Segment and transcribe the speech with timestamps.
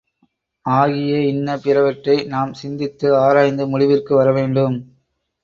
[0.65, 4.77] ஆகிய இன்ன பிறவற்றை நாம் சிந்தித்து ஆராய்ந்து முடிவிற்கு வரவேண்டும்.